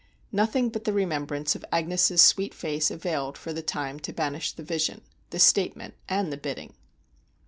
Nothing 0.31 0.69
but 0.69 0.85
the 0.85 0.93
remembrance 0.93 1.53
of 1.53 1.63
Agnes' 1.71 2.19
sweet 2.23 2.55
face 2.55 2.89
availed 2.89 3.37
for 3.37 3.53
the 3.53 3.61
time 3.61 3.99
to 3.99 4.11
banish 4.11 4.51
the 4.51 4.63
vision, 4.63 5.01
the 5.29 5.37
statement, 5.37 5.93
and 6.09 6.33
the 6.33 6.37
bidding. 6.37 6.73